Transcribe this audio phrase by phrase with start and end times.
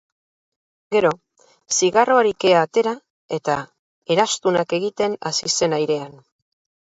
[0.93, 1.09] Gero,
[1.75, 2.93] zigarroari kea atera
[3.37, 3.59] eta
[4.17, 6.19] eraztunak egiten hasi zen airean.